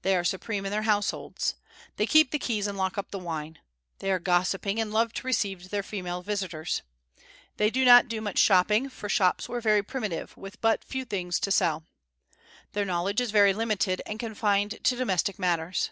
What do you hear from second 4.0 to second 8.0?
They are gossiping, and love to receive their female visitors. They do